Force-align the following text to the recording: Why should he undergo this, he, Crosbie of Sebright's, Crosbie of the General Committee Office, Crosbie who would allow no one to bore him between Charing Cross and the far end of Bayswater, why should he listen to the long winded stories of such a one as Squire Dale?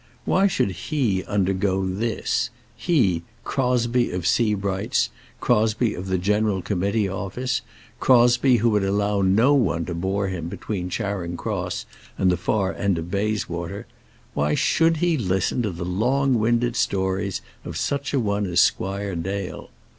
Why 0.25 0.47
should 0.47 0.71
he 0.71 1.23
undergo 1.25 1.85
this, 1.85 2.49
he, 2.75 3.21
Crosbie 3.43 4.09
of 4.09 4.25
Sebright's, 4.25 5.11
Crosbie 5.39 5.93
of 5.93 6.07
the 6.07 6.17
General 6.17 6.63
Committee 6.63 7.07
Office, 7.07 7.61
Crosbie 7.99 8.55
who 8.57 8.71
would 8.71 8.83
allow 8.83 9.21
no 9.21 9.53
one 9.53 9.85
to 9.85 9.93
bore 9.93 10.27
him 10.29 10.47
between 10.49 10.89
Charing 10.89 11.37
Cross 11.37 11.85
and 12.17 12.31
the 12.31 12.35
far 12.37 12.73
end 12.73 12.97
of 12.97 13.11
Bayswater, 13.11 13.85
why 14.33 14.55
should 14.55 14.97
he 14.97 15.17
listen 15.19 15.61
to 15.61 15.69
the 15.69 15.85
long 15.85 16.39
winded 16.39 16.75
stories 16.75 17.43
of 17.63 17.77
such 17.77 18.11
a 18.11 18.19
one 18.19 18.47
as 18.47 18.59
Squire 18.59 19.15
Dale? 19.15 19.69